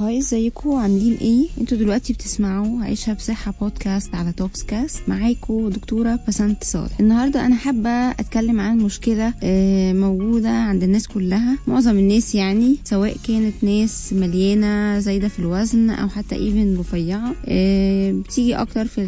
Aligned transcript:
Hi 0.00 0.18
ازيكم 0.18 0.70
عاملين 0.74 1.14
إيه؟ 1.20 1.46
أنتوا 1.60 1.78
دلوقتي 1.78 2.12
بتسمعوا 2.12 2.82
عيشها 2.82 3.14
بصحة 3.14 3.54
بودكاست 3.60 4.14
على 4.14 4.32
توكس 4.32 4.62
كاست 4.62 5.02
معاكم 5.08 5.68
دكتورة 5.68 6.18
بسنت 6.28 6.64
صالح. 6.64 7.00
النهاردة 7.00 7.46
أنا 7.46 7.54
حابة 7.56 7.90
أتكلم 8.10 8.60
عن 8.60 8.78
مشكلة 8.78 9.34
آه، 9.42 9.92
موجودة 9.92 10.48
عند 10.50 10.82
الناس 10.82 11.08
كلها 11.08 11.58
معظم 11.66 11.98
الناس 11.98 12.34
يعني 12.34 12.76
سواء 12.84 13.16
كانت 13.28 13.54
ناس 13.64 14.12
مليانة 14.12 14.98
زايدة 14.98 15.28
في 15.28 15.38
الوزن 15.38 15.90
أو 15.90 16.08
حتى 16.08 16.34
even 16.34 16.76
رفيعة. 16.78 17.34
آه، 17.46 18.12
بتيجي 18.12 18.54
أكتر 18.54 18.84
في 18.86 19.02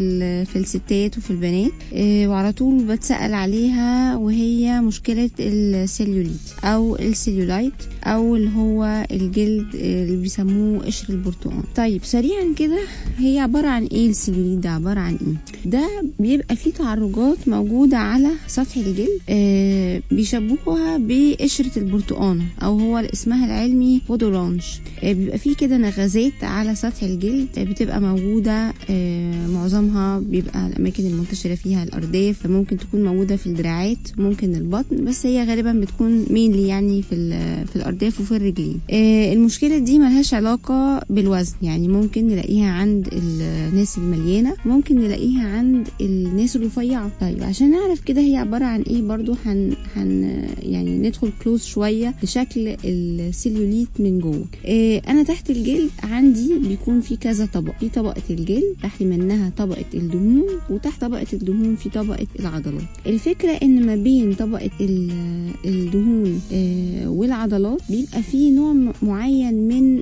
في 0.45 0.57
الستات 0.57 1.19
وفي 1.19 1.31
البنات. 1.31 1.73
آه، 1.95 2.27
وعلى 2.29 2.53
طول 2.53 2.85
بتسأل 2.85 3.35
عليها 3.35 4.17
وهي 4.17 4.81
مشكلة 4.81 5.31
السيلوليت 5.41 6.41
أو 6.65 6.97
السيلولايت 6.97 7.73
أو 8.05 8.37
اللي 8.37 8.51
هو 8.57 9.07
الجلد 9.11 9.75
اللي 9.75 10.17
بيسموه 10.17 10.82
قشر 10.83 11.07
البرتقال. 11.13 11.63
طيب 11.77 12.05
سريعا 12.05 12.55
كده 12.57 12.79
هي 13.19 13.39
عبارة 13.39 13.69
عن 13.69 13.85
إيه 13.85 14.09
السيلوليت 14.11 14.59
ده 14.59 14.71
عبارة 14.71 15.01
عن 15.01 15.15
إيه؟ 15.27 15.71
ده 15.71 15.89
بيبقى 16.21 16.57
فيه 16.57 16.71
تعرجات 16.73 17.49
موجودة 17.49 17.99
على 17.99 18.29
سطح 18.47 18.77
الجلد 18.77 19.09
آه 19.29 20.03
بيشبهوها 20.11 20.97
بقشرة 21.01 21.79
البرتقانة 21.79 22.45
أو 22.63 22.79
هو 22.81 22.99
اسمها 22.99 23.47
العلمي 23.47 24.01
peau 24.09 24.27
d'orange 24.27 24.63
آه 25.03 25.13
بيبقى 25.13 25.39
فيه 25.39 25.55
كده 25.57 25.77
نغزات 25.77 26.33
على 26.45 26.75
سطح 26.75 27.03
الجلد 27.03 27.49
آه 27.59 27.65
بتبقى 27.65 28.01
موجودة 28.01 28.73
آه 28.91 29.47
معظمها 29.47 30.19
بيبقى 30.19 30.67
الأماكن 30.67 31.07
المنتشرة 31.07 31.55
فيها 31.55 31.83
الأرداف 31.83 32.47
ممكن 32.47 32.77
تكون 32.77 33.05
موجودة 33.05 33.37
في 33.37 33.47
الدراعات 33.47 33.99
ممكن 34.19 34.55
البطن 34.55 35.05
بس 35.05 35.27
هي 35.27 35.45
غالبا 35.45 35.73
بتكون 35.73 36.27
mainly 36.31 36.69
يعني 36.69 37.03
في 37.03 37.17
في 37.67 37.77
الأرداف 37.77 38.21
وفي 38.21 38.37
الرجلين. 38.37 38.81
آه 38.91 39.33
المشكلة 39.33 39.79
دي 39.79 39.99
ملهاش 39.99 40.35
علاقة 40.73 41.07
بالوزن. 41.11 41.55
يعني 41.63 41.89
ممكن 41.89 42.27
نلاقيها 42.29 42.71
عند 42.71 43.09
الناس 43.13 43.99
المليانة 43.99 44.55
ممكن 44.67 44.97
نلاقيها 45.01 45.49
عند 45.49 45.89
الناس 46.01 46.57
الرفيعة. 46.57 47.11
طيب 47.21 47.43
عشان 47.43 47.71
نعرف 47.71 48.01
كده 48.01 48.21
هي 48.21 48.37
عبارة 48.37 48.65
عن 48.65 48.83
إيه 48.83 49.03
برضو 49.03 49.35
هن, 49.47 49.73
هن 49.97 50.45
يعني 50.63 50.99
ندخل 50.99 51.31
كلوز 51.45 51.65
شوية 51.65 52.15
لشكل 52.23 52.77
السيلوليت 52.85 53.89
من 53.99 54.19
جوه. 54.19 54.45
آه 54.67 55.03
أنا 55.09 55.23
تحت 55.23 55.51
الجلد 55.51 55.91
عندي 56.03 56.59
بيكون 56.69 57.01
في 57.01 57.17
كذا 57.17 57.47
طبق 57.47 57.73
في 57.81 57.89
طبقة 57.89 58.23
الجلد 58.31 58.75
تحت 58.83 59.03
منها 59.03 59.53
طبقة 59.57 59.85
الدهون 59.95 60.45
وتحت 60.71 61.01
طبقة 61.01 61.27
الدهون 61.33 61.77
في 61.77 61.89
طبقة 61.91 62.27
العضلات. 62.41 62.83
الفكرة 63.07 63.51
إن 63.51 63.87
ما 63.87 63.97
بين 63.97 64.33
طبقة 64.35 64.71
ال- 64.81 65.13
الدهون 65.65 66.41
آه 66.53 67.09
والعضلات 67.09 67.81
بيبقى 67.91 68.23
في 68.23 68.51
نوع 68.51 68.73
معين 69.03 69.55
من 69.69 70.01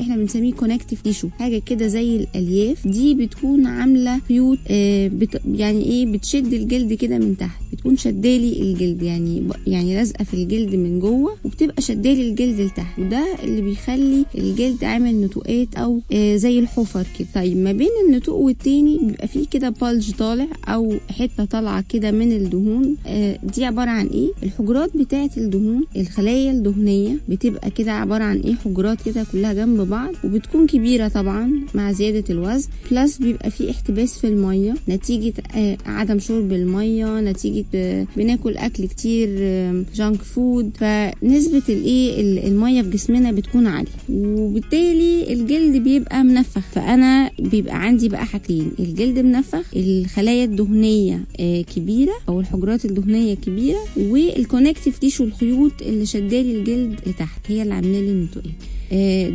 إحنا 0.00 0.16
بنسميه 0.16 0.52
connective 0.52 1.00
tissue 1.02 1.28
حاجة 1.28 1.58
كده 1.66 1.86
زي 1.86 2.16
الألياف. 2.16 2.86
دي 2.88 3.14
بتكون 3.14 3.66
عاملة 3.66 4.18
خيوط 4.28 4.58
آه 4.68 5.10
يعني 5.54 5.84
إيه 5.84 6.06
بتشد 6.06 6.52
الجلد 6.52 6.92
كده 6.92 7.18
من 7.18 7.36
تحت 7.36 7.60
بتكون 7.72 7.96
شدالي 7.96 8.62
الجلد 8.62 9.02
يعني 9.02 9.42
يعني 9.66 9.94
لازقة 9.96 10.24
في 10.24 10.34
الجلد 10.34 10.74
من 10.74 11.00
جوه 11.00 11.36
وبتبقى 11.44 11.82
شدالي 11.82 12.28
الجلد 12.30 12.60
لتحت. 12.60 12.98
وده 12.98 13.26
اللي 13.44 13.60
بيخلي 13.62 14.24
الجلد 14.38 14.84
عامل 14.84 15.20
نتوءات 15.20 15.74
أو 15.76 16.00
آه 16.12 16.36
زي 16.36 16.58
الحفر 16.58 17.06
كده. 17.18 17.28
طيب 17.34 17.56
ما 17.56 17.72
بين 17.72 17.88
النتوء 18.08 18.36
والتاني 18.40 18.98
بيبقى 19.02 19.28
فيه 19.28 19.46
كده 19.50 19.68
bulge 19.68 20.10
طالع 20.14 20.46
أو 20.68 20.94
حتة 21.10 21.44
طالعة 21.44 21.84
كده 21.88 22.10
من 22.10 22.32
الدهون. 22.32 22.96
آه 23.06 23.38
دي 23.56 23.64
عبارة 23.64 23.90
عن 23.90 24.06
إيه؟ 24.06 24.28
الحجرات 24.42 24.96
بتاعة 24.96 25.30
الدهون 25.36 25.84
الخلايا 25.96 26.50
الدهنية 26.52 27.16
بتبقى 27.28 27.70
كده 27.70 27.92
عبارة 27.92 28.24
عن 28.24 28.40
إيه؟ 28.40 28.54
حجرات 28.54 29.02
كده 29.06 29.26
كلها 29.32 29.45
جنب 29.54 29.80
بعض 29.80 30.14
وبتكون 30.24 30.66
كبيرة 30.66 31.08
طبعا 31.08 31.50
مع 31.74 31.92
زيادة 31.92 32.24
الوزن. 32.30 32.68
plus 32.90 33.18
بيبقى 33.18 33.50
فيه 33.50 33.70
احتباس 33.70 34.18
في 34.18 34.26
المية 34.26 34.74
نتيجة 34.88 35.32
آه 35.56 35.76
عدم 35.86 36.18
شرب 36.18 36.52
المية 36.52 37.20
نتيجة 37.20 37.64
آه 37.74 38.06
بناكل 38.16 38.56
أكل 38.56 38.86
كتير 38.86 39.28
آه 39.40 39.84
junk 39.94 40.22
food 40.22 40.70
فنسبة 40.78 41.62
الإيه 41.68 42.20
ال- 42.20 42.46
المية 42.46 42.82
في 42.82 42.90
جسمنا 42.90 43.32
بتكون 43.32 43.66
عالية 43.66 43.90
وبالتالي 44.10 45.32
الجلد 45.32 45.76
بيبقى 45.84 46.24
منفخ. 46.24 46.60
فأنا 46.72 47.30
بيبقى 47.38 47.82
عندي 47.82 48.08
بقى 48.08 48.26
حاجتين 48.26 48.70
الجلد 48.80 49.18
منفخ 49.18 49.64
الخلايا 49.76 50.44
الدهنية 50.44 51.24
آه، 51.40 51.62
كبيرة 51.62 52.12
أو 52.28 52.40
الحجرات 52.40 52.84
الدهنية 52.84 53.34
كبيرة 53.34 53.78
وال 53.96 54.13
connective 54.13 54.98
tissue 54.98 55.24
الخيوط 55.24 55.72
اللي 55.82 56.06
شدالي 56.06 56.58
الجلد 56.58 57.00
لتحت 57.06 57.40
هي 57.46 57.62
اللي 57.62 57.74
عامله 57.74 58.00
لي 58.00 58.12
آه، 58.36 58.40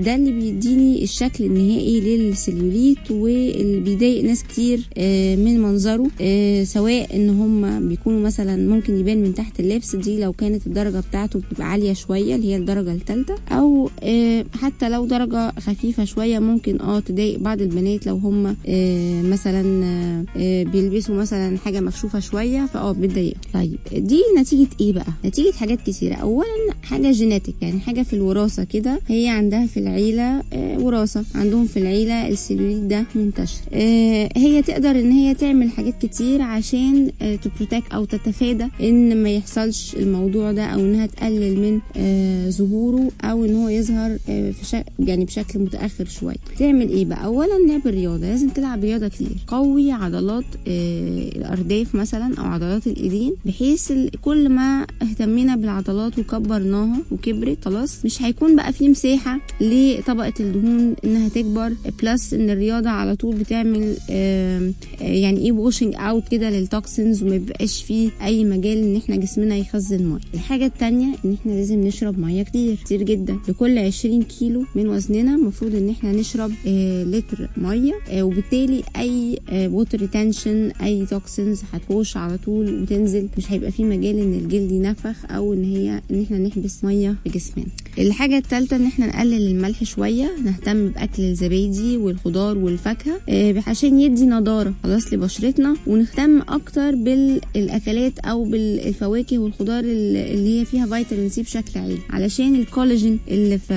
ده 0.01 0.15
اللي 0.15 0.31
بيديني 0.31 1.03
الشكل 1.03 1.43
النهائي 1.43 1.99
للسليوليت 2.01 3.11
واللي 3.11 3.79
بيضايق 3.79 4.23
ناس 4.23 4.43
كتير 4.43 4.79
آه، 4.97 5.35
من 5.35 5.59
منظره 5.59 6.07
آه، 6.21 6.63
سواء 6.63 7.15
إن 7.15 7.29
هم 7.29 7.89
بيكونوا 7.89 8.19
مثلا 8.19 8.55
ممكن 8.69 8.99
يبان 8.99 9.17
من 9.23 9.33
تحت 9.35 9.59
اللبس 9.59 9.95
دي 9.95 10.19
لو 10.19 10.33
كانت 10.33 10.67
الدرجة 10.67 10.99
بتاعته 11.09 11.39
بتبقى 11.39 11.71
عالية 11.71 11.93
شوية 11.93 12.35
اللي 12.35 12.47
هي 12.47 12.55
الدرجة 12.57 12.91
الثالثه 12.93 13.35
أو 13.51 13.89
آه، 14.03 14.45
حتى 14.61 14.89
لو 14.89 15.05
درجة 15.05 15.51
خفيفة 15.59 16.05
شوية 16.05 16.39
ممكن 16.39 16.81
آه 16.81 16.99
تضايق 16.99 17.39
بعض 17.39 17.61
البنات 17.61 18.05
لو 18.07 18.15
هم 18.15 18.55
آه، 18.67 19.21
مثلا 19.21 19.85
آه، 19.85 20.25
آه، 20.37 20.63
بيلبسوا 20.63 21.15
مثلا 21.15 21.57
حاجة 21.57 21.79
مكشوفة 21.79 22.19
شوية 22.19 22.65
فآه 22.65 22.91
بتضايق. 22.91 23.35
طيب 23.53 23.77
دي 23.93 24.21
نتيجة 24.39 24.67
إيه 24.81 24.93
بقى؟ 24.93 25.07
نتيجة 25.25 25.51
حاجات 25.51 25.81
كتيرة. 25.81 26.13
اولا 26.15 26.47
حاجة 26.83 27.11
genetic 27.11 27.55
يعني 27.61 27.79
حاجة 27.79 28.01
في 28.01 28.13
الوراثة 28.13 28.63
كده 28.63 28.99
هي 29.07 29.40
عندها 29.41 29.65
في 29.65 29.77
العيلة 29.79 30.43
آه، 30.53 30.79
وراثة. 30.79 31.23
عندهم 31.35 31.65
في 31.65 31.77
العيلة 31.79 32.27
السيلوليت 32.27 32.77
ده 32.83 33.05
منتشر. 33.15 33.57
آه، 33.73 34.29
هي 34.35 34.61
تقدر 34.61 34.89
إن 34.91 35.11
هي 35.11 35.33
تعمل 35.33 35.69
حاجات 35.71 36.05
كتير 36.05 36.41
عشان 36.41 37.11
ت 37.43 37.49
protect 37.49 37.91
أو 37.93 38.05
تتفادى 38.05 38.67
إن 38.81 39.23
ما 39.23 39.29
يحصلش 39.29 39.95
الموضوع 39.95 40.51
ده 40.51 40.65
أو 40.65 40.79
إنها 40.79 41.05
تقلل 41.05 41.59
من 41.59 41.79
آه، 41.97 42.49
ظهوره 42.49 43.11
أو 43.23 43.45
إن 43.45 43.55
هو 43.55 43.69
يظهر 43.69 44.17
آه، 44.29 44.51
في 44.51 44.65
شك 44.65 44.85
يعني 44.99 45.25
بشكل 45.25 45.59
متأخر 45.59 46.05
شوية. 46.05 46.35
تعمل 46.59 46.89
إيه 46.89 47.05
بقى؟ 47.05 47.25
اولا 47.25 47.53
لعب 47.67 47.87
الرياضة. 47.87 48.27
لازم 48.27 48.49
تلعب 48.49 48.83
رياضة 48.83 49.07
كتير. 49.07 49.27
قوي 49.47 49.91
عضلات 49.91 50.43
آه، 50.67 51.29
الأرداف 51.35 51.95
مثلا 51.95 52.35
أو 52.39 52.43
عضلات 52.45 52.87
الإيدين 52.87 53.33
بحيث 53.45 53.91
كل 54.21 54.49
ما 54.49 54.87
اهتمينا 55.01 55.55
بالعضلات 55.55 56.19
وكبرناها 56.19 56.97
وكبرت 57.11 57.65
خلاص 57.65 58.05
مش 58.05 58.21
هيكون 58.21 58.55
بقى 58.55 58.73
في 58.73 58.89
مساحة 58.89 59.30
لطبقة 59.61 60.33
الدهون 60.39 60.95
إنها 61.05 61.29
تكبر. 61.29 61.73
plus 62.03 62.33
إن 62.33 62.49
الرياضة 62.49 62.89
على 62.89 63.15
طول 63.15 63.35
بتعمل 63.35 63.97
آه، 64.09 64.71
يعني 65.01 65.37
إيه 65.39 65.51
washing 65.51 65.93
out 65.97 66.27
كده 66.31 66.49
لل 66.49 66.68
toxins 66.68 67.23
وما 67.23 67.31
بيبقاش 67.37 67.83
فيه 67.83 68.09
أي 68.23 68.45
مجال 68.45 68.77
إن 68.77 68.95
إحنا 68.95 69.15
جسمنا 69.15 69.55
يخزن 69.57 70.03
مية. 70.03 70.19
الحاجة 70.33 70.65
التانية 70.65 71.15
إن 71.25 71.33
إحنا 71.33 71.51
لازم 71.51 71.87
نشرب 71.87 72.19
مية 72.19 72.43
كتير 72.43 72.75
كتير 72.75 73.01
جدا. 73.03 73.37
لكل 73.49 73.77
20 73.79 74.23
كيلو 74.23 74.63
من 74.75 74.87
وزننا 74.89 75.35
المفروض 75.35 75.75
إن 75.75 75.89
إحنا 75.89 76.11
نشرب 76.11 76.51
آه، 76.67 77.03
لتر 77.03 77.49
مية 77.57 77.93
آه، 78.09 78.23
وبالتالي 78.23 78.83
أي 78.97 79.39
water 79.53 79.99
retention 80.01 80.71
أي 80.81 81.05
toxins 81.05 81.61
هتخش 81.73 82.17
على 82.17 82.37
طول 82.37 82.81
وتنزل. 82.81 83.27
مش 83.37 83.51
هيبقى 83.51 83.71
في 83.71 83.83
مجال 83.83 84.19
إن 84.19 84.33
الجلد 84.33 84.71
ينفخ 84.71 85.15
أو 85.31 85.53
إن 85.53 85.63
هي 85.63 86.01
إن 86.11 86.21
إحنا 86.23 86.37
نحبس 86.37 86.83
مية 86.83 87.15
في 87.23 87.29
جسمنا. 87.29 87.65
الحاجة 87.99 88.37
الثالثه 88.37 88.75
إن 88.75 88.85
إحنا 88.85 89.20
نقلل 89.21 89.47
الملح 89.47 89.83
شوية 89.83 90.31
نهتم 90.45 90.87
بأكل 90.89 91.23
الزبادي 91.23 91.97
والخضار 91.97 92.57
والفاكهة 92.57 93.19
آه، 93.29 93.63
عشان 93.67 93.99
يدي 93.99 94.25
نضارة 94.25 94.73
خلاص 94.83 95.13
لبشرتنا 95.13 95.75
ونهتم 95.87 96.41
أكتر 96.41 96.95
بالأكلات 96.95 98.19
أو 98.19 98.43
بالفواكه 98.43 99.37
والخضار 99.37 99.83
ال- 99.83 100.17
اللي 100.17 100.59
هي 100.61 100.65
فيها 100.65 100.85
فيتامين 100.85 101.29
C 101.29 101.41
بشكل 101.41 101.79
عام. 101.79 101.97
علشان 102.09 102.55
الكولاجين 102.55 103.19
اللي 103.27 103.57
في 103.57 103.71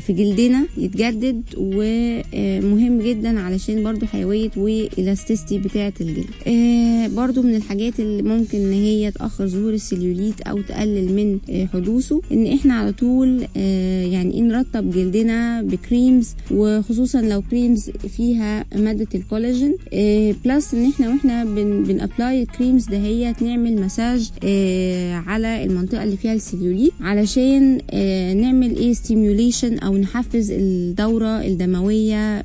في 0.00 0.12
جلدنا 0.12 0.66
يتجدد 0.78 1.42
ومهم 1.56 3.02
جدا 3.02 3.40
علشان 3.40 3.82
برضو 3.82 4.06
حيوية 4.06 4.50
و 4.56 4.65
elasticity 4.65 5.58
بتاعة 5.58 5.92
الجلد. 6.00 6.26
آه، 6.46 7.06
برضو 7.08 7.42
من 7.42 7.54
الحاجات 7.54 8.00
اللي 8.00 8.22
ممكن 8.22 8.58
إن 8.58 8.72
هي 8.72 9.10
تأخر 9.10 9.46
ظهور 9.46 9.72
السليوليت 9.72 10.40
أو 10.40 10.60
تقلل 10.60 11.12
من 11.16 11.38
آه، 11.50 11.66
حدوثه 11.66 12.20
إن 12.32 12.46
إحنا 12.46 12.74
على 12.74 12.92
طول 12.92 13.44
آه، 13.56 14.04
يعني 14.04 14.40
نرطب 14.48 14.90
جلدنا 14.90 15.62
ب 15.62 15.72
creams 15.72 16.34
وخصوصا 16.50 17.20
لو 17.22 17.42
creams 17.42 17.90
فيها 17.90 18.64
مادة 18.76 19.06
الكولاجين 19.14 19.76
آه، 19.92 20.34
plus 20.44 20.74
إن 20.74 20.90
إحنا 20.90 21.08
وإحنا 21.08 21.44
بن 21.44 21.82
بن 21.84 22.01
apply 22.01 22.42
ال 22.42 22.48
creams 22.48 22.86
دهيت 22.86 23.42
نعمل 23.42 23.80
مساج 23.80 24.30
آه، 24.44 25.14
على 25.14 25.64
المنطقة 25.64 26.04
اللي 26.04 26.16
فيها 26.16 26.32
السليوليت 26.32 26.92
علشان 27.00 27.80
آه، 27.90 28.32
نعمل 28.34 28.76
إيه؟ 28.76 28.92
stimulation 28.92 29.78
أو 29.78 29.96
نحفز 29.96 30.50
الدورة 30.50 31.40
الدموية 31.46 32.42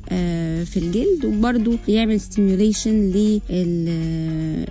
في 0.64 0.76
الجلد 0.76 1.24
وبرده 1.24 1.72
يعمل 1.88 2.20
stimulation 2.20 2.90
لل 3.10 3.50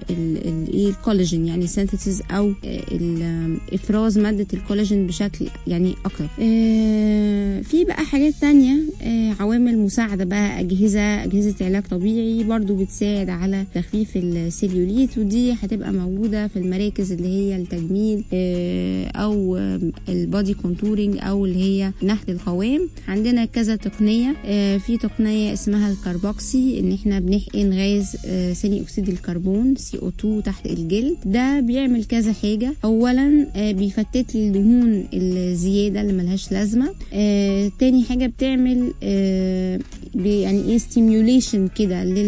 إيه؟ 0.10 0.90
الكولاجين 0.90 1.46
يعني 1.46 1.68
synthesis 1.68 2.22
أو 2.32 2.54
إفراز 3.74 4.18
مادة 4.18 4.48
الكولاجين 4.54 5.08
بشكل 5.08 5.46
يعني 5.68 5.94
أكتر. 6.06 6.26
في 7.64 7.86
بقى 7.88 8.06
حاجات 8.06 8.34
تانية 8.42 8.74
آه 8.99 8.99
عوامل 9.14 9.78
مساعدة 9.78 10.24
بقى 10.26 10.60
أجهزة 10.60 11.24
أجهزة 11.24 11.66
علاج 11.66 11.84
طبيعي 11.84 12.44
برضو 12.44 12.76
بتساعد 12.76 13.30
على 13.30 13.66
تخفيف 13.76 14.10
السيليوليت 14.18 15.18
ودي 15.18 15.52
هتبقى 15.54 15.94
موجودة 15.94 16.48
في 16.48 16.60
المراكز 16.60 17.12
اللي 17.12 17.28
هي 17.28 17.56
التجميل 17.56 18.24
آه 18.34 19.08
أو 19.08 19.58
ال 20.10 20.19
body 20.19 20.54
contouring 20.54 21.18
أو 21.22 21.46
اللي 21.46 21.60
هي 21.60 21.92
نحت 22.04 22.30
القوام. 22.30 22.90
عندنا 23.08 23.46
كذا 23.46 23.76
تقنية 23.76 24.36
آه 24.46 24.78
في 24.78 24.98
تقنية 24.98 25.54
اسمها 25.54 25.92
ال 25.92 26.03
carboxy 26.03 26.80
إن 26.80 26.92
إحنا 26.94 27.20
بنحقن 27.20 27.74
غاز 27.74 28.16
آه 28.26 28.54
ثاني 28.54 28.82
أكسيد 28.82 29.10
الكربون 29.10 29.74
CO2 29.78 30.44
تحت 30.46 30.66
الجلد. 30.66 31.18
ده 31.26 31.60
بيعمل 31.60 32.04
كذا 32.06 32.34
حاجة. 32.34 32.74
أولا 32.84 33.48
آه 33.56 33.72
بيفتت 33.72 34.36
لي 34.36 34.48
الدهون 34.48 35.08
الزيادة 35.14 36.02
اللي 36.02 36.14
ملهاش 36.14 36.52
لازمة. 36.52 36.90
آه 37.14 37.72
تاني 37.80 38.04
حاجة 38.04 38.26
بتعمل 38.28 38.94
آه 38.99 38.99
يعني 40.16 40.62
إيه 40.72 40.78
stimulation 40.78 41.68
كده 41.68 42.04
اللي 42.04 42.22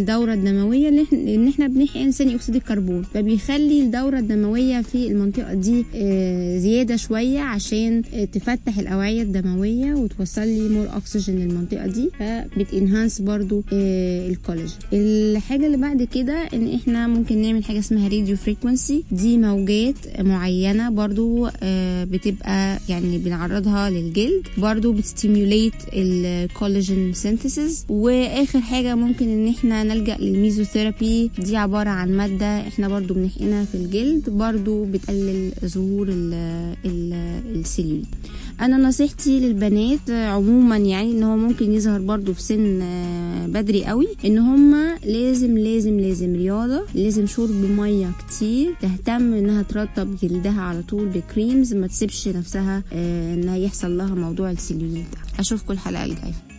إحنا 1.03 1.19
ان 1.19 1.47
إحنا 1.47 1.67
بنحقن 1.67 2.11
ثاني 2.11 2.35
أكسيد 2.35 2.55
الكربون. 2.55 3.03
فبيخلي 3.13 3.81
الدورة 3.81 4.19
الدموية 4.19 4.81
في 4.81 5.07
المنطقة 5.07 5.53
دي 5.53 5.85
آه 5.95 6.57
زيادة 6.57 6.95
شوية 6.95 7.39
عشان 7.39 8.01
آه 8.13 8.25
تفتح 8.25 8.79
الأوعية 8.79 9.21
الدموية 9.21 9.93
وتوصل 9.93 10.41
لي 10.41 10.69
more 10.69 10.87
oxygen 10.97 11.39
للمنطقة 11.39 11.87
دي. 11.87 12.09
فبت 12.19 12.50
enhance 12.50 13.21
برضو 13.21 13.63
آه 13.73 14.27
الكولاجين 14.29 14.75
الحاجة 14.93 15.65
اللي 15.65 15.77
بعد 15.77 16.03
كده 16.03 16.33
ان 16.53 16.73
إحنا 16.75 17.07
ممكن 17.07 17.41
نعمل 17.41 17.63
حاجة 17.63 17.79
اسمها 17.79 18.07
radio 18.07 18.35
frequency 18.37 19.03
دي 19.11 19.37
موجات 19.37 19.95
معينة 20.19 20.89
برضو 20.89 21.47
آه 21.63 22.03
بتبقى 22.03 22.79
يعني 22.89 23.17
بنعرضها 23.17 23.89
للجلد. 23.89 24.47
برضو 24.57 24.91
بت 24.93 25.08
stimulate 25.08 25.73
الكولاجين 26.55 27.13
synthesis 27.13 27.85
وآخر 27.89 28.59
حاجة 28.61 28.95
ممكن 28.95 29.27
إن 29.29 29.47
إحنا 29.47 29.83
نلجأ 29.83 30.17
للميزوثيرابي 30.17 31.31
دي 31.39 31.57
عبارة 31.57 31.89
عن 31.89 32.17
مادة 32.17 32.67
إحنا 32.67 32.87
برضو 32.87 33.13
بنحقنها 33.13 33.65
في 33.65 33.75
الجلد 33.75 34.29
برضو 34.29 34.85
بتقلل 34.85 35.51
ظهور 35.65 36.07
السيلوليت 36.85 38.05
أنا 38.61 38.77
نصيحتي 38.77 39.39
للبنات 39.39 40.09
عموما 40.09 40.77
يعني 40.77 41.11
إن 41.11 41.23
هو 41.23 41.37
ممكن 41.37 41.71
يظهر 41.73 42.01
برضو 42.01 42.33
في 42.33 42.41
سن 42.41 42.79
بدري 43.53 43.85
قوي 43.85 44.07
إن 44.25 44.37
هما 44.37 44.97
لازم 45.05 45.57
لازم 45.57 45.99
لازم 45.99 46.33
رياضة 46.35 46.81
لازم 46.95 47.25
شرب 47.27 47.65
مية 47.77 48.11
كتير 48.27 48.73
تهتم 48.81 49.33
إنها 49.33 49.61
ترطب 49.63 50.15
جلدها 50.23 50.61
على 50.61 50.81
طول 50.81 51.07
بكريمز 51.07 51.73
ما 51.73 51.87
تسيبش 51.87 52.27
نفسها 52.27 52.83
انها 52.93 53.57
يحصل 53.57 53.97
لها 53.97 54.15
موضوع 54.15 54.51
السيلوليت 54.51 55.05
أشوفكم 55.39 55.73
الحلقة 55.73 56.03
الجاية. 56.03 56.50